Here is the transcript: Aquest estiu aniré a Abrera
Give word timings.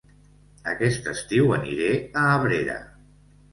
Aquest 0.71 1.09
estiu 1.11 1.53
aniré 1.59 1.93
a 2.01 2.27
Abrera 2.41 2.83